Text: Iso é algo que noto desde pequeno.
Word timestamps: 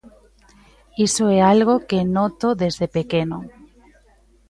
Iso 1.07 1.23
é 1.37 1.39
algo 1.53 1.75
que 1.89 2.09
noto 2.15 2.47
desde 2.61 2.85
pequeno. 2.97 3.39